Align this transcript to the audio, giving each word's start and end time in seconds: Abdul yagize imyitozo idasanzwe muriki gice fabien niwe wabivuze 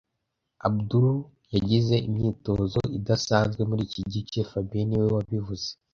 Abdul 0.67 1.07
yagize 1.55 1.95
imyitozo 2.07 2.79
idasanzwe 2.97 3.61
muriki 3.69 3.99
gice 4.13 4.39
fabien 4.49 4.85
niwe 4.87 5.07
wabivuze 5.15 5.67